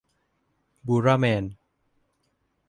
[0.87, 1.43] บูราแมน